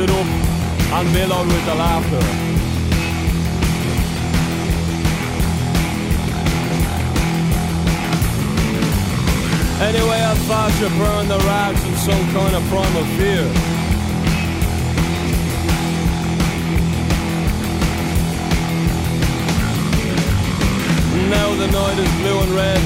[0.00, 2.22] it up and mellowed with the laughter.
[9.80, 13.44] Anyway, I thought you burned the rags in some kind of primal fear.
[21.30, 22.80] Now the night is blue and red,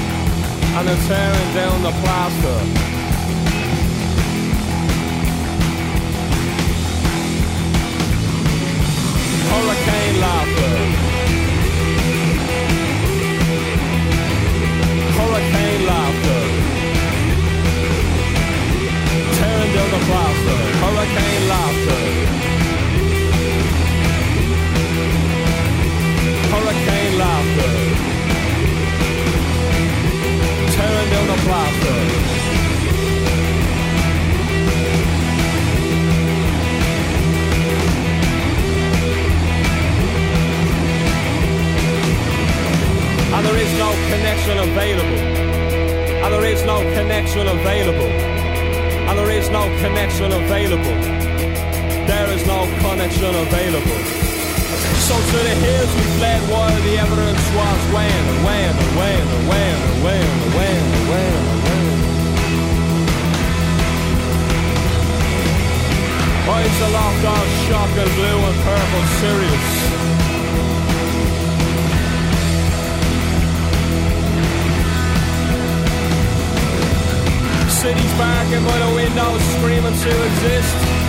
[0.77, 2.92] and it's tearing down the plaster.
[15.17, 16.41] Hurricane laughter.
[19.37, 20.59] Tearing down the plaster.
[20.83, 22.01] Hurricane laughter.
[26.53, 27.71] Hurricane laughter.
[30.75, 32.72] Tearing down the.
[43.33, 45.21] And there is no connection available.
[46.23, 48.11] And there is no connection available.
[49.09, 50.97] And there is no connection available.
[52.05, 53.99] There is no connection available.
[55.07, 59.29] So to the hills we fled while the evidence was weighing and weighing and weighing
[59.35, 61.93] and weighing and weighing and weighing weighing and weighing.
[66.53, 70.22] Eyes aloft on shock and blue and purple Sirius.
[77.83, 81.02] City's barking by the windows, screaming to exist.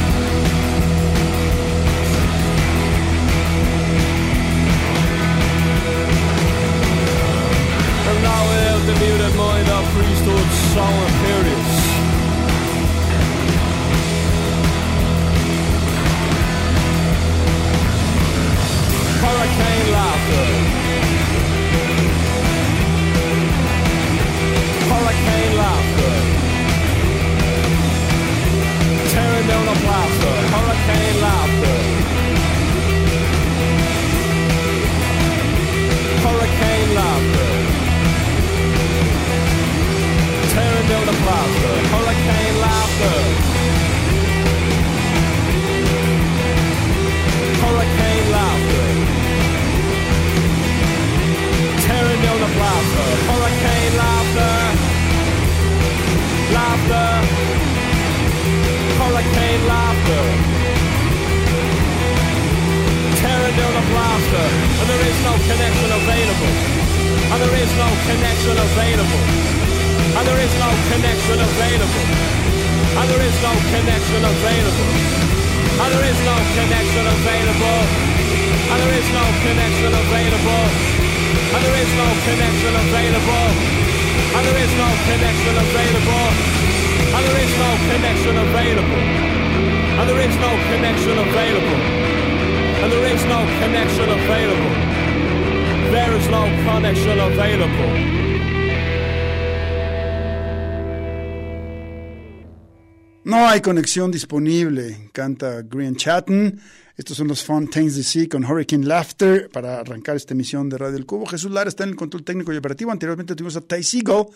[103.64, 106.60] Conexión disponible, canta Green Chatton.
[106.98, 111.06] Estos son los Fontaines DC con Hurricane Laughter para arrancar esta emisión de Radio El
[111.06, 111.24] Cubo.
[111.24, 112.92] Jesús Lara está en el control técnico y operativo.
[112.92, 114.26] Anteriormente tuvimos a Ty Seagull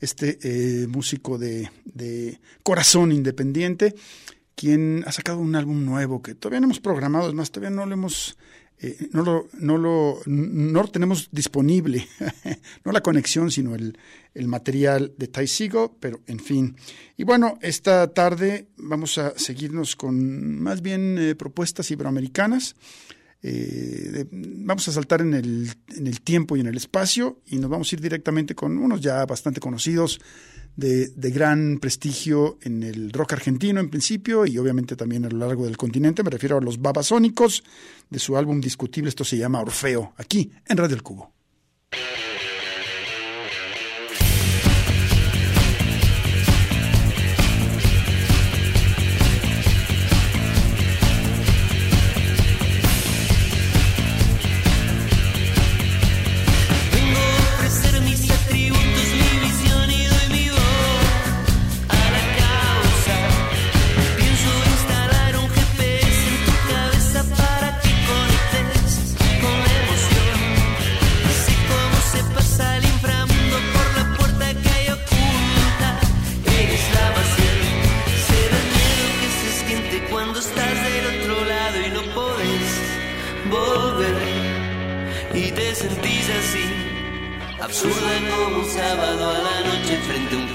[0.00, 3.94] este eh, músico de, corazón independiente,
[4.54, 7.84] quien ha sacado un álbum nuevo que todavía no hemos programado, es más, todavía no
[7.84, 8.38] lo hemos...
[8.84, 12.06] Eh, no, lo, no, lo, no lo tenemos disponible,
[12.84, 13.96] no la conexión, sino el,
[14.34, 16.76] el material de Taisigo, pero en fin.
[17.16, 22.76] Y bueno, esta tarde vamos a seguirnos con más bien eh, propuestas iberoamericanas.
[23.42, 27.70] Eh, vamos a saltar en el, en el, tiempo y en el espacio y nos
[27.70, 30.20] vamos a ir directamente con unos ya bastante conocidos
[30.76, 35.64] de, gran prestigio en el rock argentino en principio y obviamente también a lo largo
[35.64, 36.22] del continente.
[36.22, 37.64] Me refiero a los Babasónicos
[38.10, 41.32] de su álbum discutible, esto se llama Orfeo, aquí en Radio El Cubo.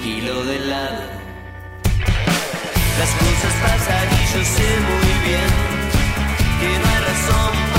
[0.02, 1.02] kilo de helado.
[2.98, 5.50] Las cosas pasan y yo sé muy bien
[6.60, 7.69] que no hay razón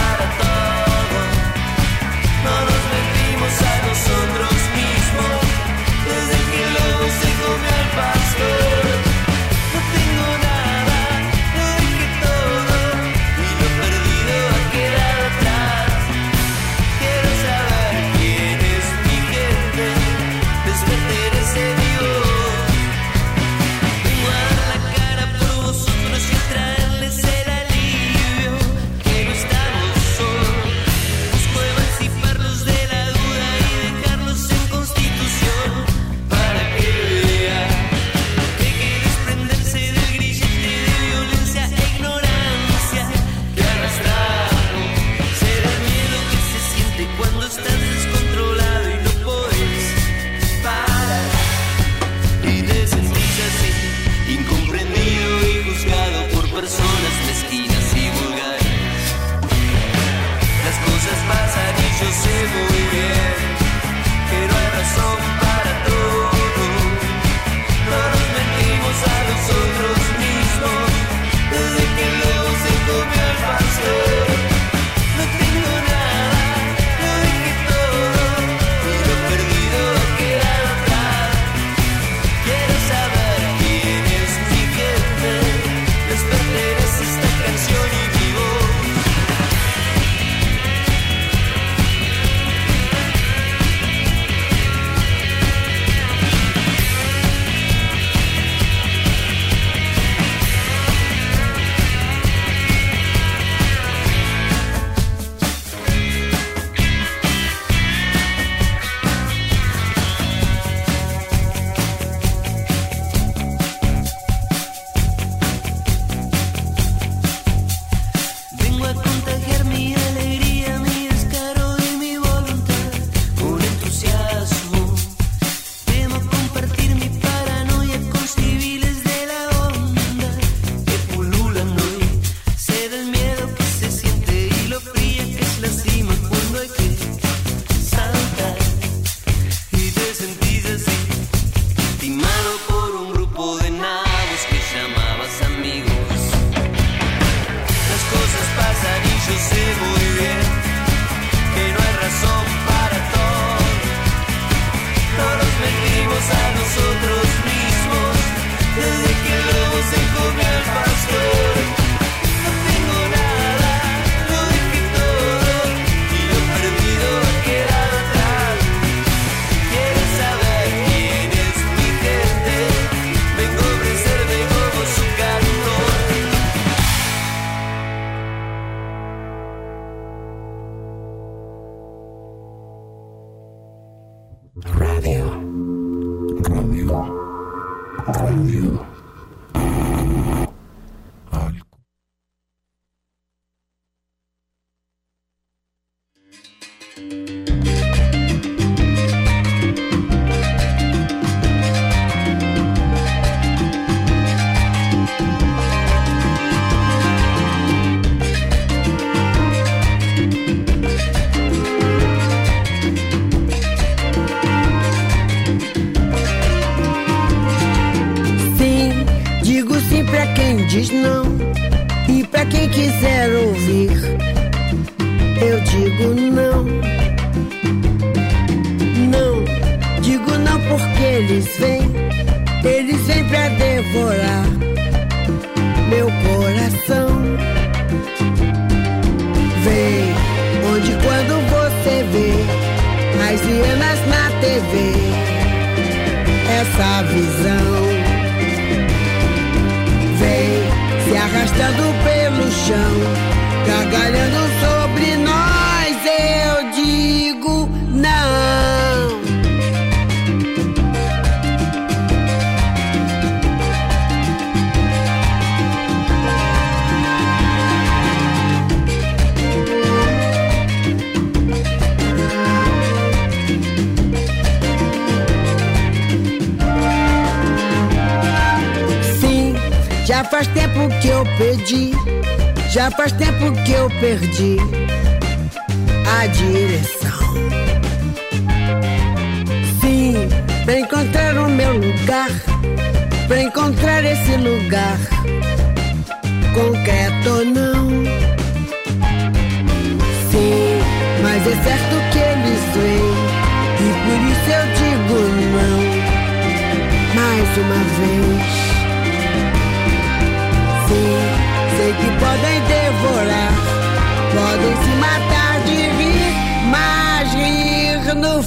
[284.12, 284.61] verde.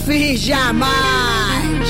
[0.04, 1.88] Fim jamais.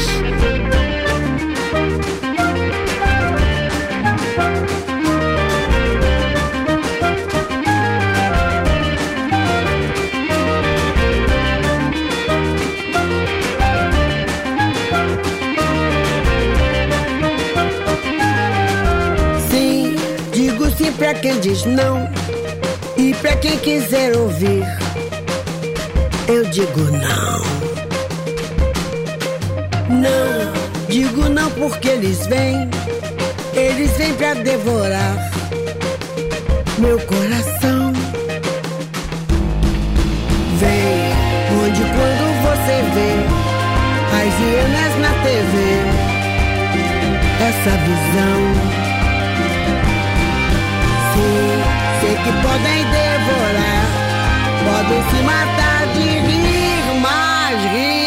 [19.50, 19.96] Sim,
[20.32, 22.08] digo sim pra quem diz não.
[22.96, 24.64] E pra quem quiser ouvir,
[26.28, 26.80] eu digo.
[26.92, 27.63] Não,
[31.68, 32.68] porque eles vêm.
[33.54, 35.30] Eles vêm pra devorar
[36.78, 37.92] meu coração.
[40.58, 41.12] Vem,
[41.62, 43.12] onde quando você vê
[44.20, 45.54] as hienas na TV,
[47.48, 48.40] essa visão.
[51.14, 51.54] Sim,
[52.00, 53.84] sei que podem devorar,
[54.64, 58.03] podem se matar de rir, mas rir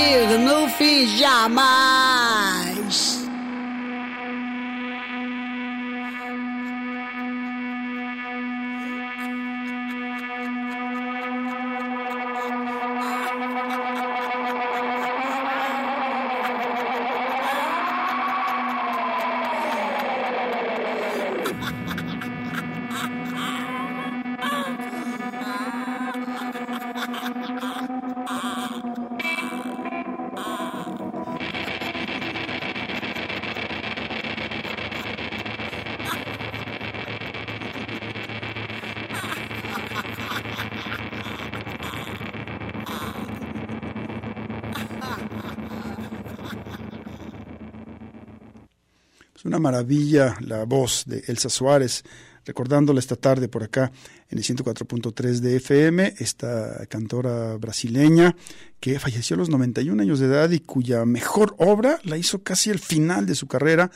[21.61, 21.87] ha ha ha
[49.58, 52.04] una maravilla la voz de Elsa Suárez,
[52.46, 53.91] recordándola esta tarde por acá
[54.30, 58.36] en el 104.3 de FM, esta cantora brasileña
[58.80, 62.70] que falleció a los 91 años de edad y cuya mejor obra la hizo casi
[62.70, 63.89] al final de su carrera,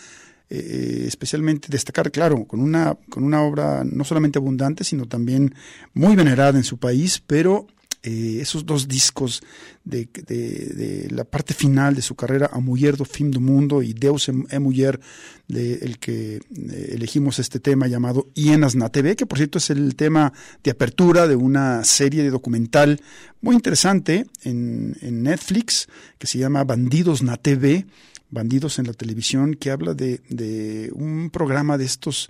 [0.49, 5.53] eh, especialmente destacar, claro, con una, con una obra no solamente abundante, sino también
[5.93, 7.67] muy venerada en su país, pero
[8.03, 9.43] eh, esos dos discos
[9.83, 14.27] de, la parte final de su carrera, A Mujer do Fim do Mundo y Deus
[14.49, 14.99] é Mujer,
[15.47, 19.69] de el que eh, elegimos este tema llamado Hienas na TV, que por cierto es
[19.69, 20.33] el tema
[20.63, 23.01] de apertura de una serie de documental
[23.41, 25.87] muy interesante en, en Netflix
[26.17, 27.85] que se llama Bandidos na TV,
[28.31, 32.29] Bandidos en la televisión, que habla de, de un programa de estos,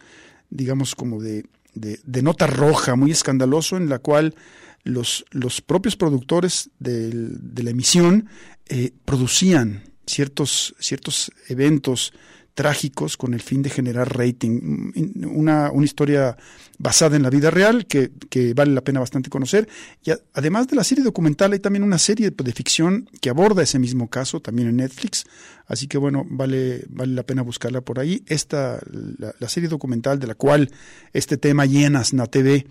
[0.50, 4.34] digamos, como de, de, de nota roja, muy escandaloso, en la cual
[4.84, 8.28] los, los propios productores del, de la emisión
[8.68, 12.14] eh, producían ciertos, ciertos eventos
[12.54, 14.92] trágicos con el fin de generar rating.
[15.26, 16.38] Una, una historia
[16.78, 19.70] basada en la vida real que, que, vale la pena bastante conocer.
[20.04, 23.64] Y a, además de la serie documental, hay también una serie de ficción que aborda
[23.64, 25.26] ese mismo caso, también en Netflix.
[25.66, 28.24] Así que bueno, vale, vale la pena buscarla por ahí.
[28.28, 30.70] Esta, la, la serie documental de la cual
[31.14, 32.68] este tema llenas na TV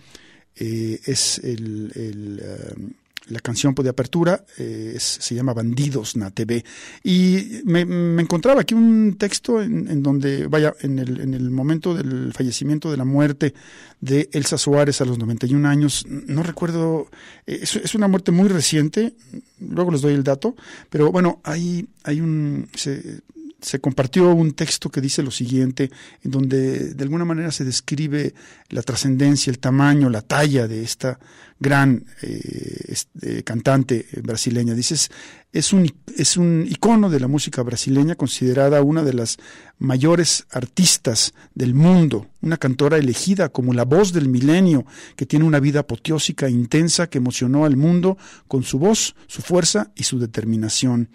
[0.56, 2.90] eh, es el, uh,
[3.30, 6.64] la canción de apertura eh, es, se llama Bandidos na TV.
[7.02, 11.50] Y me, me encontraba aquí un texto en, en, donde, vaya, en el, en el
[11.50, 13.54] momento del fallecimiento, de la muerte
[14.00, 17.08] de Elsa Suárez a los 91 años, no recuerdo,
[17.46, 19.14] eh, es, es, una muerte muy reciente,
[19.60, 20.56] luego les doy el dato,
[20.88, 22.68] pero bueno, hay, hay un...
[22.74, 23.20] Se,
[23.60, 25.90] se compartió un texto que dice lo siguiente,
[26.22, 28.34] en donde de alguna manera se describe
[28.68, 31.18] la trascendencia, el tamaño, la talla de esta
[31.58, 34.74] gran eh, este, cantante brasileña.
[34.74, 35.10] Dices,
[35.52, 39.36] es un, es un icono de la música brasileña, considerada una de las
[39.78, 45.60] mayores artistas del mundo, una cantora elegida como la voz del milenio, que tiene una
[45.60, 48.16] vida apoteósica intensa que emocionó al mundo
[48.48, 51.10] con su voz, su fuerza y su determinación.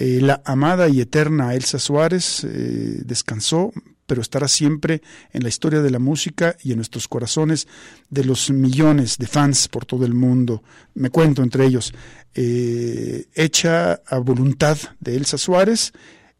[0.00, 3.72] Eh, la amada y eterna Elsa Suárez eh, descansó,
[4.06, 7.66] pero estará siempre en la historia de la música y en nuestros corazones
[8.08, 10.62] de los millones de fans por todo el mundo.
[10.94, 11.92] Me cuento entre ellos.
[12.32, 15.92] Eh, hecha a voluntad de Elsa Suárez,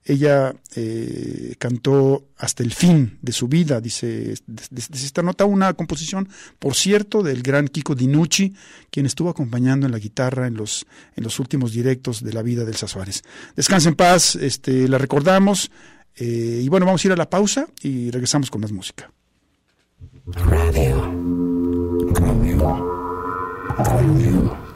[0.09, 6.31] ella eh, cantó hasta el fin de su vida, dice, desde esta nota, una composición,
[6.59, 8.55] por cierto, del gran Kiko Dinucci,
[8.90, 12.64] quien estuvo acompañando en la guitarra en los, en los últimos directos de la vida
[12.64, 13.23] del Suárez.
[13.55, 15.71] Descansa en paz, este, la recordamos.
[16.16, 19.12] Eh, y bueno, vamos a ir a la pausa y regresamos con más música.
[20.27, 21.12] Radio.
[22.14, 22.99] Radio.
[23.77, 24.67] Radio.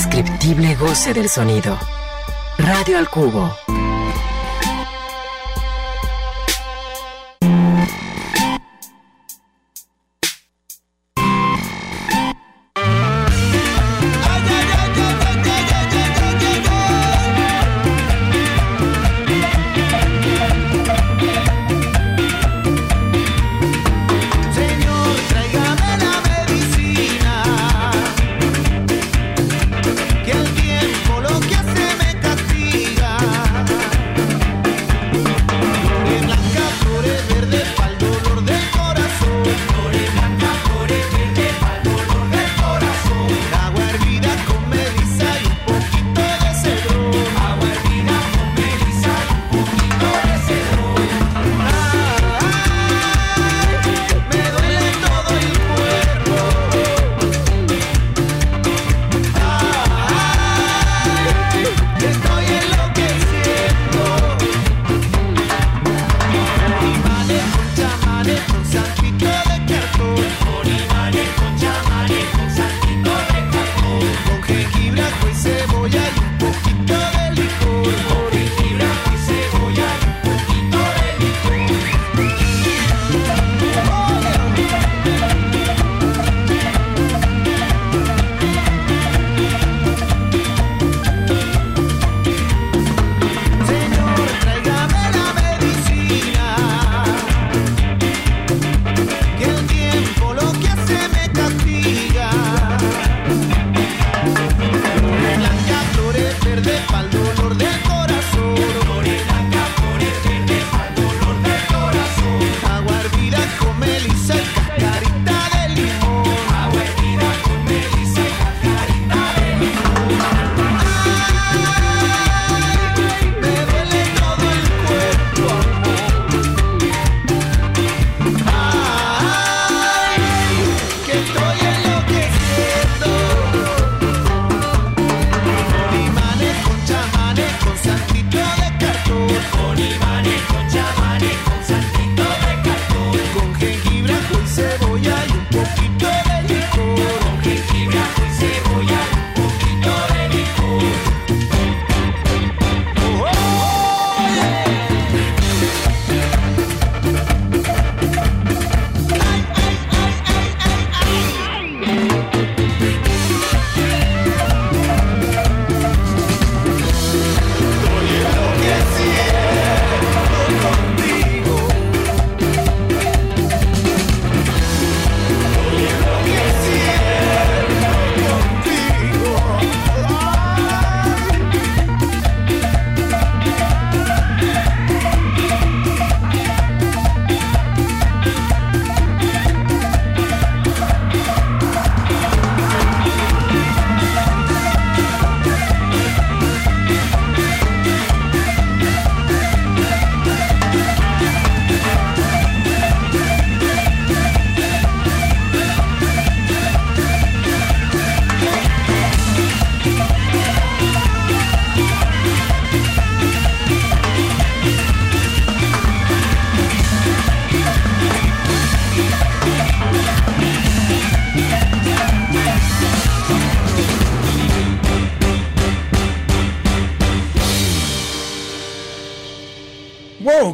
[0.00, 1.78] indescriptible goce del sonido.
[2.58, 3.69] Radio al Cubo.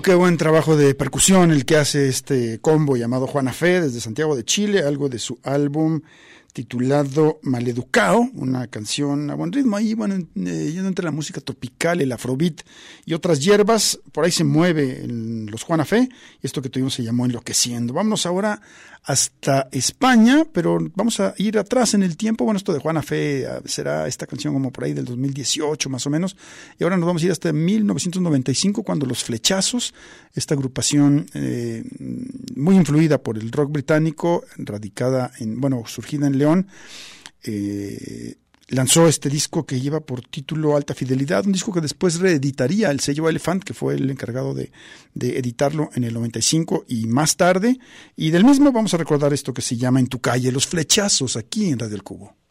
[0.07, 4.37] qué buen trabajo de percusión el que hace este combo llamado Juana Fe desde Santiago
[4.37, 6.01] de Chile, algo de su álbum
[6.53, 9.77] titulado Maleducao, una canción a buen ritmo.
[9.77, 12.63] Ahí, bueno, eh, yendo entre la música tropical, el afrobeat
[13.05, 16.09] y otras hierbas, por ahí se mueve en los Juana Fe.
[16.41, 17.93] Y esto que tuvimos se llamó Enloqueciendo.
[17.93, 18.63] Vámonos ahora
[19.07, 23.45] hasta España, pero vamos a ir atrás en el tiempo, bueno, esto de Juana Fe
[23.45, 26.37] eh, será esta canción como por ahí del 2018 más o menos,
[26.77, 29.95] y ahora nos vamos a ir hasta 1995 cuando Los Flechazos,
[30.35, 31.85] esta agrupación eh,
[32.57, 36.67] muy influida por el rock británico, radicada en, bueno, surgida en León,
[37.45, 38.35] eh,
[38.69, 43.01] lanzó este disco que lleva por título Alta Fidelidad, un disco que después reeditaría el
[43.01, 44.73] sello Elephant, que fue el encargado de,
[45.15, 47.79] de, editarlo en el 95 y más tarde.
[48.17, 51.37] Y del mismo vamos a recordar esto que se llama En tu calle, Los Flechazos,
[51.37, 52.46] aquí en Radio El Cubo.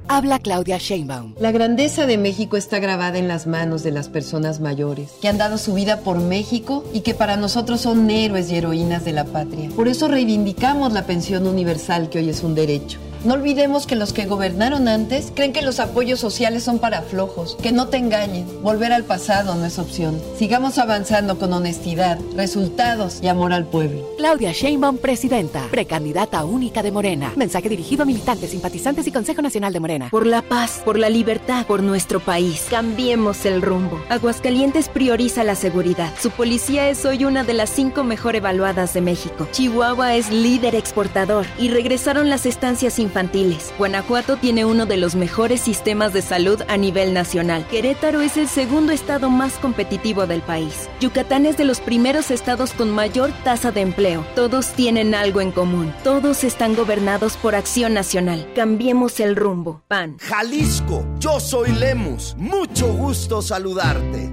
[0.10, 1.36] Habla Claudia Sheinbaum.
[1.40, 5.38] La grandeza de México está grabada en las manos de las personas mayores, que han
[5.38, 9.24] dado su vida por México y que para nosotros son héroes y heroínas de la
[9.24, 9.70] patria.
[9.78, 13.00] Por eso reivindicamos la pensión universal que hoy es un derecho.
[13.24, 17.56] No olvidemos que los que gobernaron antes creen que los apoyos sociales son para flojos,
[17.62, 18.46] que no te engañen.
[18.62, 20.22] Volver al pasado no es opción.
[20.38, 24.06] Sigamos avanzando con honestidad, resultados y amor al pueblo.
[24.18, 27.32] Claudia Sheinbaum, presidenta, precandidata única de Morena.
[27.38, 30.10] Mensaje dirigido a militantes, simpatizantes y Consejo Nacional de Morena.
[30.12, 32.68] Por la paz, por la libertad, por nuestro país.
[32.70, 34.02] Cambiemos el rumbo.
[34.10, 36.12] Aguascalientes prioriza la seguridad.
[36.22, 39.48] Su policía es hoy una de las cinco mejor evaluadas de México.
[39.54, 43.72] Chihuahua es líder exportador y regresaron las estancias infantiles.
[43.78, 47.64] Guanajuato tiene uno de los mejores sistemas de salud a nivel nacional.
[47.68, 50.90] Querétaro es el segundo estado más competitivo del país.
[51.00, 54.26] Yucatán es de los primeros estados con mayor tasa de empleo.
[54.36, 55.94] Todos tienen algo en común.
[56.04, 58.48] Todos están gobernados por acción nacional.
[58.56, 59.84] Cambiemos el rumbo.
[59.88, 60.18] PAN.
[60.20, 62.36] Jalisco, yo soy Lemus.
[62.40, 64.32] Mucho gusto saludarte.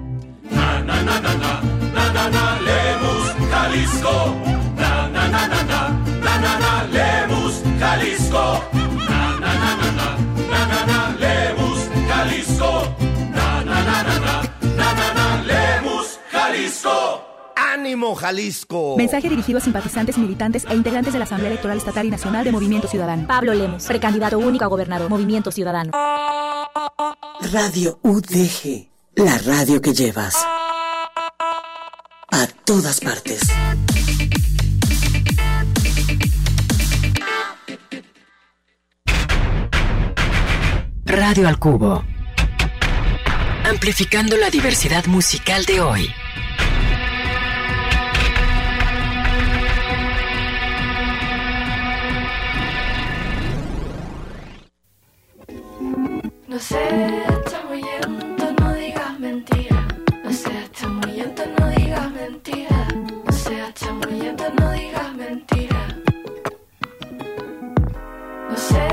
[0.50, 1.20] Na na na
[5.12, 5.80] na na na na,
[6.24, 8.44] na na na, Lemus, Jalisco.
[9.10, 9.88] Na na na na
[10.50, 12.72] na, na na Lemus, Jalisco.
[13.34, 14.34] Na na na na na,
[14.78, 16.96] na na Lemus, Jalisco.
[17.56, 18.94] ¡Ánimo, Jalisco!
[18.96, 22.52] Mensaje dirigido a simpatizantes, militantes e integrantes de la Asamblea Electoral Estatal y Nacional de
[22.52, 23.26] Movimiento Ciudadano.
[23.26, 25.90] Pablo Lemos, precandidato único a gobernador, Movimiento Ciudadano.
[27.52, 30.36] Radio UDG, la radio que llevas
[32.32, 33.40] a todas partes.
[41.10, 42.04] Radio al Cubo.
[43.68, 46.08] Amplificando la diversidad musical de hoy.
[56.46, 56.78] No sé,
[57.44, 59.88] está muy lento, no digas mentira.
[60.22, 62.86] No sé, está muy lento, no digas mentira.
[63.26, 65.86] No sé, está muy lento, no digas mentira.
[68.48, 68.89] No sé,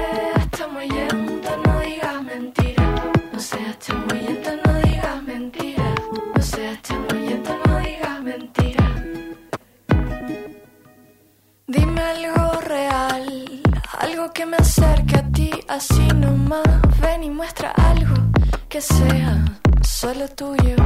[20.27, 20.76] tuyo.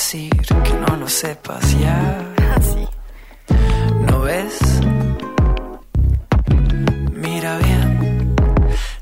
[0.00, 0.30] Decir
[0.64, 1.98] que no lo sepas ya.
[2.56, 2.84] Así.
[4.08, 4.58] ¿No ves?
[7.12, 8.34] Mira bien.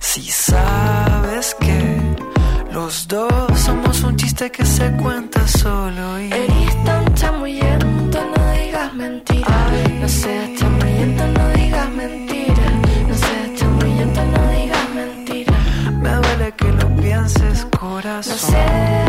[0.01, 1.79] Si sabes que
[2.73, 3.31] los dos
[3.67, 6.33] somos un chiste que se cuenta solo y.
[6.33, 9.91] Eres tan chamuyento, no digas mentiras.
[10.01, 12.73] No sé, chamuyento, no digas mentiras.
[13.09, 15.63] No sé, chamuyento, no digas mentiras.
[16.03, 18.33] Me duele que lo pienses, corazón.
[18.33, 19.08] No sé,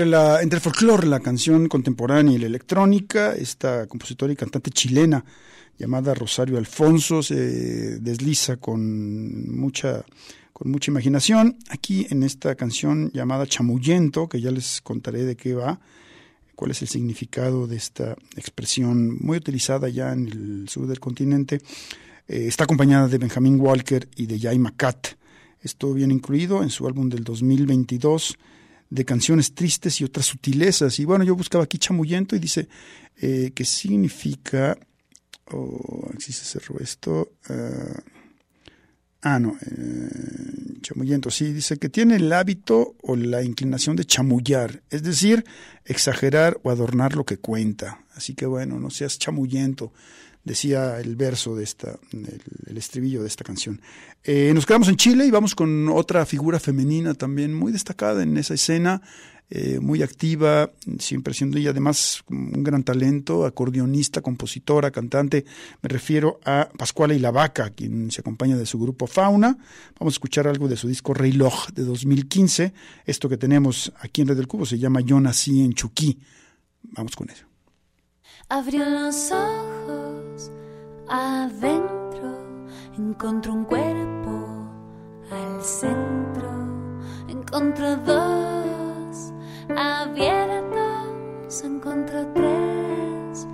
[0.00, 5.24] Entre, el folclore, la canción contemporánea y la electrónica, esta compositora y cantante chilena
[5.76, 10.04] llamada Rosario Alfonso se desliza con mucha
[10.52, 11.56] con mucha imaginación.
[11.68, 15.80] Aquí en esta canción llamada Chamullento, que ya les contaré de qué va,
[16.54, 21.60] cuál es el significado de esta expresión muy utilizada ya en el sur del continente,
[22.28, 25.08] eh, está acompañada de Benjamin Walker y de Jay Macat.
[25.60, 28.38] Esto viene incluido en su álbum del 2022
[28.90, 30.98] de canciones tristes y otras sutilezas.
[30.98, 32.68] Y bueno, yo buscaba aquí chamullento y dice
[33.16, 34.78] eh, que significa,
[35.52, 38.02] oh, si se cerró esto, ah,
[39.22, 45.02] ah, no, eh, sí, dice que tiene el hábito o la inclinación de chamullar, es
[45.02, 45.44] decir,
[45.84, 48.04] exagerar o adornar lo que cuenta.
[48.14, 49.92] Así que bueno, no seas chamullento
[50.48, 53.80] decía el verso de esta, el, estribillo de esta canción.
[54.24, 58.36] Eh, nos quedamos en Chile y vamos con otra figura femenina también muy destacada en
[58.36, 59.02] esa escena,
[59.50, 65.44] eh, muy activa, siempre siendo ella además un gran talento, acordeonista, compositora, cantante.
[65.82, 69.56] Me refiero a Pascuala y la Vaca, quien se acompaña de su grupo Fauna.
[69.98, 72.72] Vamos a escuchar algo de su disco Rey Loj de 2015.
[73.06, 76.18] Esto que tenemos aquí en Red del Cubo se llama Yo nací en Chuquí.
[76.82, 77.46] Vamos con ello.
[78.50, 79.77] Abrió los ojos
[81.08, 82.38] adentro,
[82.96, 84.68] encontró un cuerpo
[85.30, 86.48] al centro,
[87.28, 89.32] encontró dos
[89.76, 91.14] abiertos,
[91.64, 93.46] encontró tres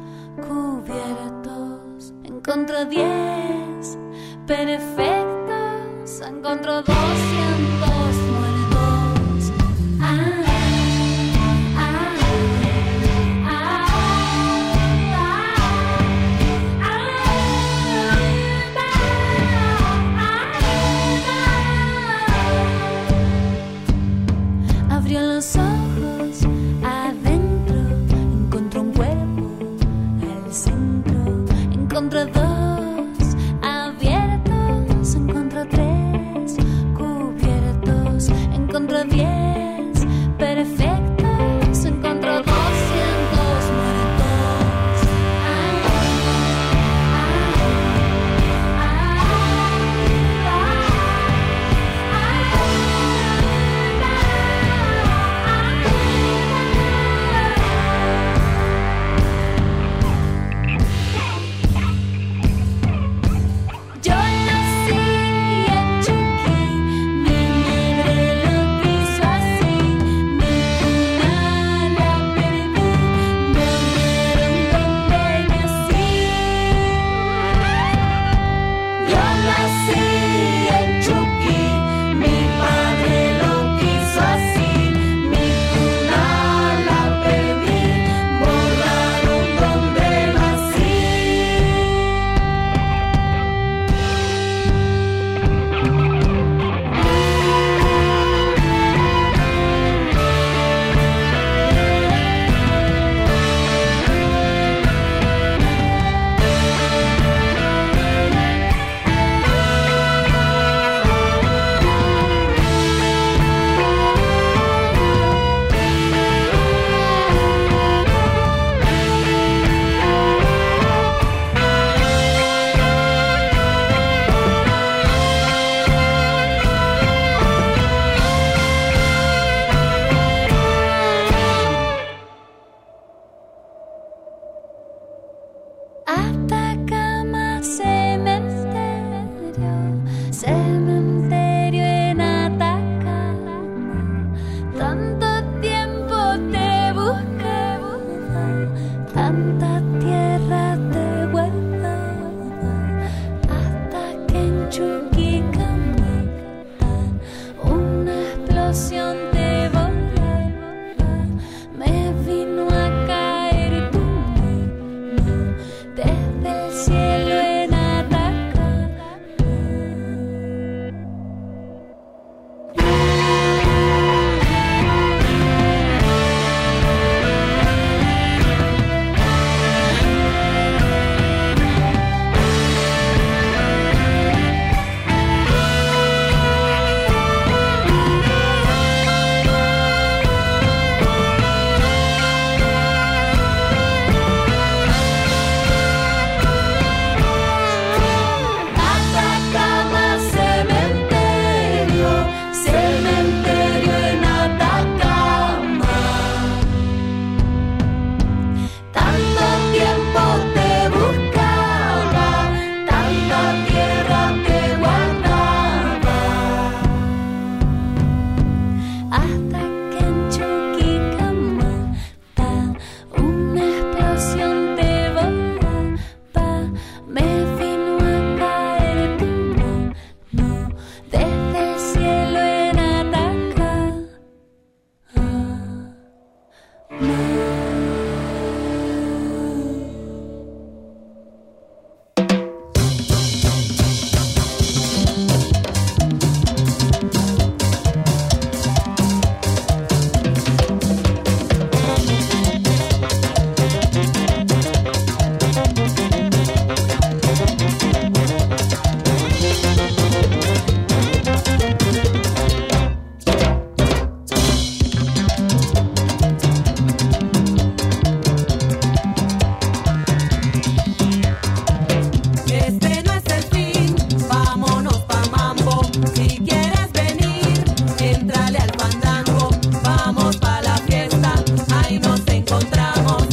[0.48, 3.98] cubiertos, encontró diez
[4.46, 7.53] perfectos, encontró doscientos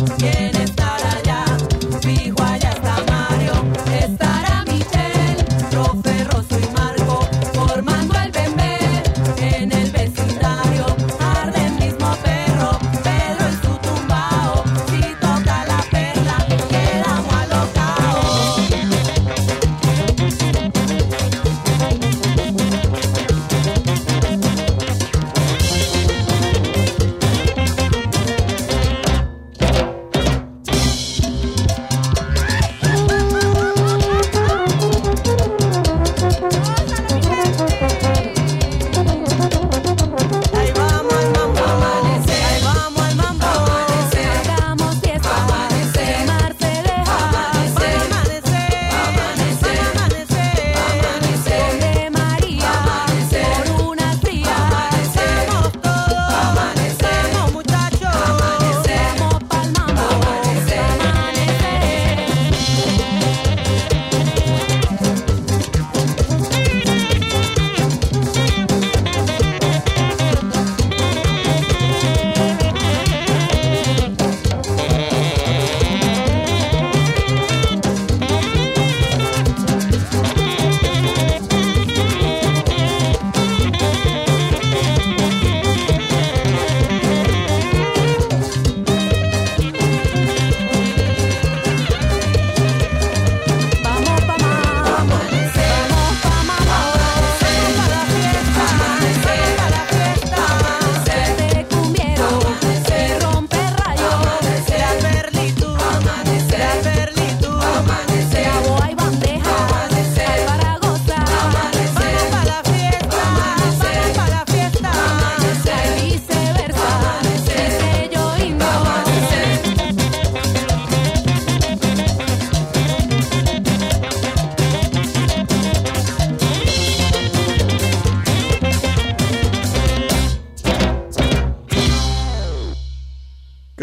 [0.07, 0.50] Yeah.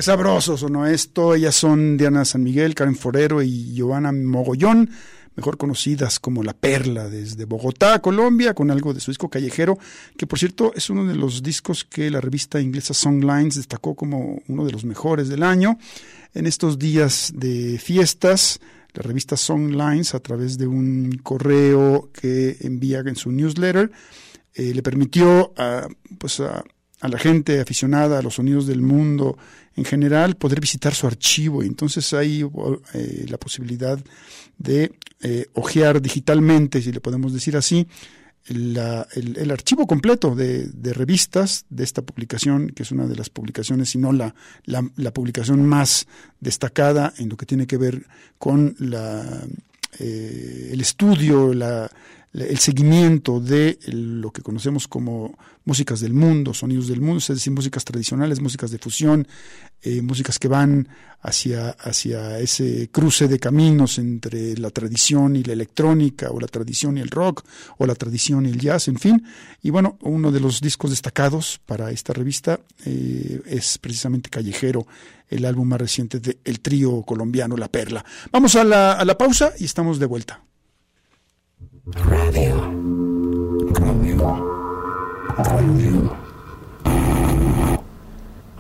[0.08, 1.34] Qué sabroso sonó esto.
[1.34, 4.88] Ellas son Diana San Miguel, Karen Forero y Giovanna Mogollón,
[5.36, 9.78] mejor conocidas como La Perla, desde Bogotá, Colombia, con algo de su disco callejero,
[10.16, 14.40] que por cierto es uno de los discos que la revista inglesa Songlines destacó como
[14.48, 15.78] uno de los mejores del año.
[16.32, 18.60] En estos días de fiestas,
[18.94, 23.90] la revista Songlines, a través de un correo que envía en su newsletter,
[24.54, 25.86] eh, le permitió a,
[26.16, 26.64] pues a
[27.02, 29.36] la gente aficionada a los sonidos del mundo
[29.78, 31.62] en general poder visitar su archivo.
[31.62, 32.44] Entonces hay
[32.94, 33.98] eh, la posibilidad
[34.58, 37.86] de eh, ojear digitalmente, si le podemos decir así,
[38.46, 43.90] el, archivo completo de, de revistas de esta publicación, que es una de las publicaciones,
[43.90, 46.06] si no la, la, publicación más
[46.40, 48.06] destacada en lo que tiene que ver
[48.38, 49.44] con la,
[50.00, 51.90] eh, el estudio, la-
[52.32, 57.52] el seguimiento de lo que conocemos como músicas del mundo, sonidos del mundo, es decir,
[57.52, 59.26] músicas tradicionales, músicas de fusión,
[59.82, 60.88] eh, músicas que van
[61.20, 66.98] hacia, hacia ese cruce de caminos entre la tradición y la electrónica, o la tradición
[66.98, 67.44] y el rock,
[67.78, 69.24] o la tradición y el jazz, en fin.
[69.62, 74.86] Y bueno, uno de los discos destacados para esta revista eh, es precisamente Callejero,
[75.28, 78.04] el álbum más reciente de el trío colombiano La Perla.
[78.32, 80.47] Vamos a la, a la pausa y estamos de vuelta.
[81.94, 82.54] Radio.
[83.72, 84.18] Radio.
[85.38, 86.16] Radio.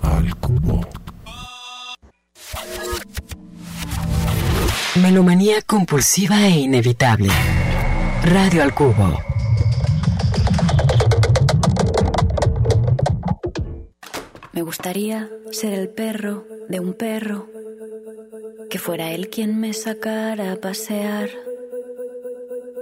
[0.02, 0.80] Al cubo.
[5.02, 7.28] Melomanía compulsiva e inevitable.
[8.22, 9.18] Radio al cubo.
[14.52, 17.46] Me gustaría ser el perro de un perro,
[18.70, 21.28] que fuera él quien me sacara a pasear,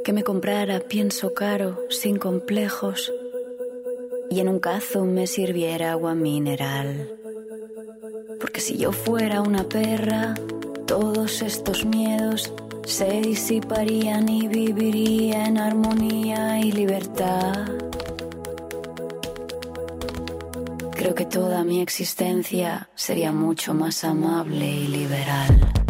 [0.06, 3.12] que me comprara pienso caro, sin complejos,
[4.30, 7.10] y en un cazo me sirviera agua mineral.
[8.40, 10.36] Porque si yo fuera una perra,
[10.86, 12.52] todos estos miedos
[12.84, 17.66] se disiparían y viviría en armonía y libertad.
[20.92, 25.85] Creo que toda mi existencia sería mucho más amable y liberal.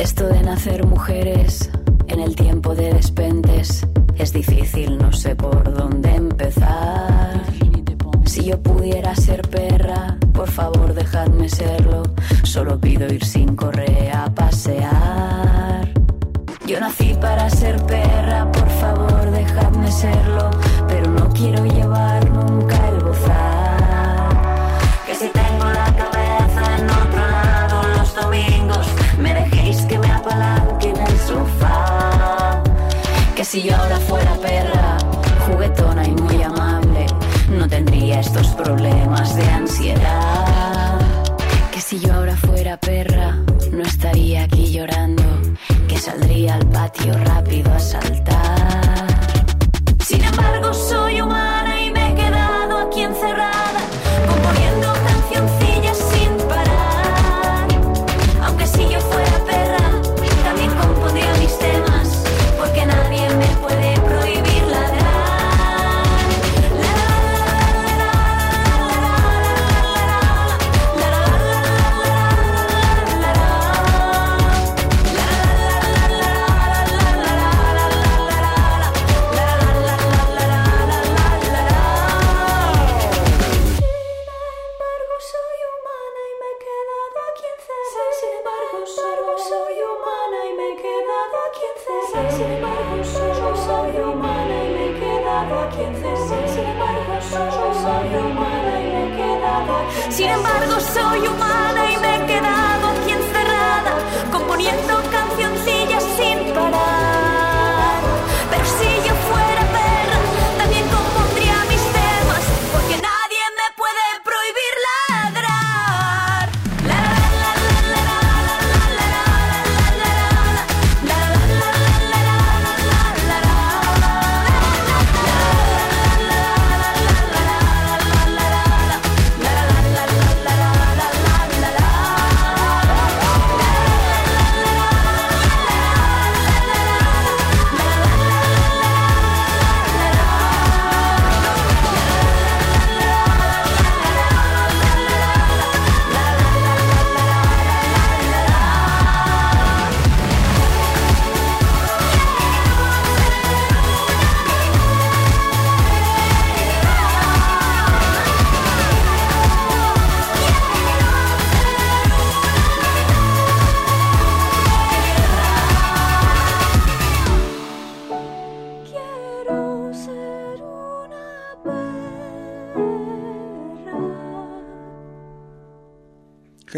[0.00, 1.70] Esto de nacer mujeres
[2.08, 3.86] en el tiempo de despentes
[4.16, 7.42] es difícil, no sé por dónde empezar.
[8.24, 12.02] Si yo pudiera ser perra, por favor dejadme serlo.
[12.44, 15.92] Solo pido ir sin correa a pasear.
[16.66, 20.50] Yo nací para ser perra, por favor dejadme serlo,
[20.88, 22.79] pero no quiero llevar nunca
[33.50, 34.96] si yo ahora fuera perra,
[35.44, 37.04] juguetona y muy amable,
[37.48, 41.00] no tendría estos problemas de ansiedad.
[41.72, 43.38] Que si yo ahora fuera perra,
[43.72, 45.24] no estaría aquí llorando,
[45.88, 48.29] que saldría al patio rápido a saltar.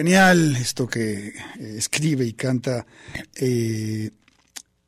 [0.03, 1.33] Genial esto que eh,
[1.77, 2.85] escribe y canta
[3.37, 4.11] eh,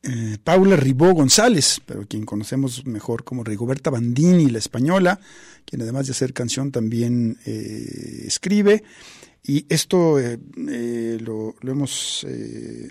[0.03, 5.21] eh, Paula Ribó González, pero quien conocemos mejor como Rigoberta Bandini, la española,
[5.65, 8.83] quien además de hacer canción también escribe.
[9.45, 12.27] Y esto lo, lo hemos,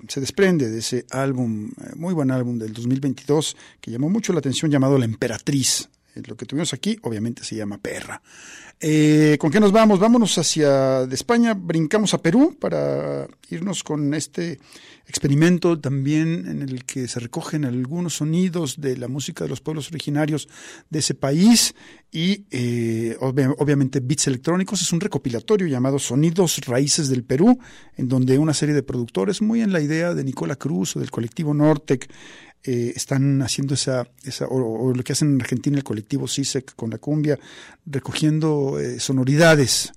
[0.07, 4.71] se desprende de ese álbum, muy buen álbum del 2022, que llamó mucho la atención,
[4.71, 5.89] llamado La Emperatriz.
[6.16, 8.22] Lo que tuvimos aquí, obviamente, se llama Perra.
[8.80, 9.99] Eh, ¿Con qué nos vamos?
[9.99, 14.59] Vámonos hacia de España, brincamos a Perú para irnos con este
[15.07, 19.89] experimento también en el que se recogen algunos sonidos de la música de los pueblos
[19.89, 20.49] originarios
[20.89, 21.76] de ese país
[22.11, 24.82] y eh, obvia- obviamente beats electrónicos.
[24.82, 27.57] Es un recopilatorio llamado Sonidos Raíces del Perú,
[27.95, 31.11] en donde una serie de productores, muy en la idea de Nicola Cruz o del
[31.11, 32.09] colectivo Nortec,
[32.64, 36.89] eh, están haciendo esa, esa o, lo que hacen en Argentina el colectivo CISEC con
[36.89, 37.38] la cumbia,
[37.86, 39.91] recogiendo eh, sonoridades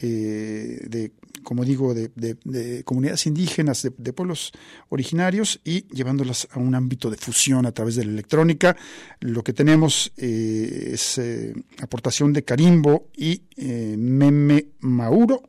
[0.00, 1.12] eh, de,
[1.42, 4.52] como digo, de, de- de comunidades indígenas, de, de pueblos
[4.90, 8.76] originarios y llevándolas a un ámbito de fusión a través de la electrónica.
[9.20, 15.42] Lo que tenemos eh, es eh, aportación de Carimbo y eh, Meme Mauro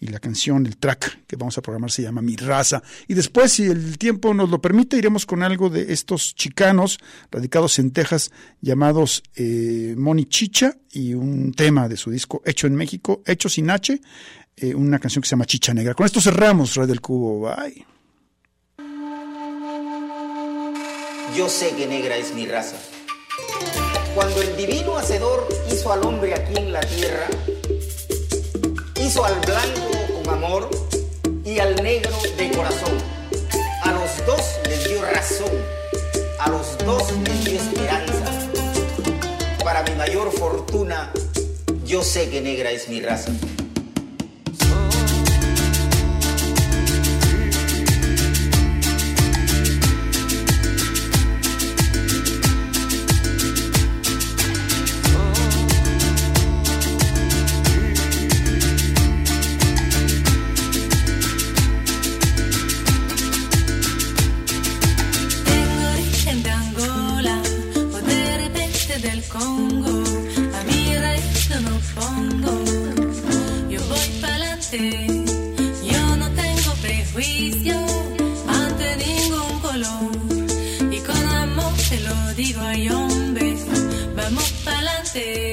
[0.00, 2.82] y la canción, el track que vamos a programar se llama Mi Raza.
[3.08, 6.98] Y después, si el tiempo nos lo permite, iremos con algo de estos chicanos
[7.30, 8.30] radicados en Texas
[8.60, 13.70] llamados eh, Moni Chicha y un tema de su disco Hecho en México, Hecho sin
[13.70, 14.00] H,
[14.56, 15.94] eh, una canción que se llama Chicha Negra.
[15.94, 17.40] Con esto cerramos Radio del Cubo.
[17.40, 17.86] Bye.
[21.36, 22.76] Yo sé que negra es mi raza.
[24.14, 27.28] Cuando el divino hacedor hizo al hombre aquí en la tierra,
[28.98, 30.70] hizo al blanco con amor
[31.44, 32.98] y al negro de corazón.
[33.82, 35.50] A los dos les dio razón,
[36.38, 38.24] a los dos les dio esperanza.
[39.62, 41.12] Para mi mayor fortuna,
[41.84, 43.32] yo sé que negra es mi raza.
[85.18, 85.47] say